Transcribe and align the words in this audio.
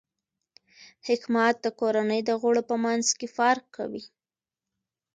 حکمت 1.07 1.55
د 1.61 1.67
کورنۍ 1.79 2.21
د 2.25 2.29
غړو 2.41 2.61
په 2.69 2.75
منځ 2.83 3.05
کې 3.17 3.27
فرق 3.37 3.65
کوي. 3.77 4.03